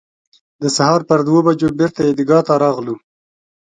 د 0.61 0.63
سهار 0.77 1.01
پر 1.09 1.19
دوه 1.27 1.39
بجو 1.45 1.69
بېرته 1.79 1.99
عیدګاه 2.07 2.43
ته 2.47 2.53
راغلو. 2.63 2.95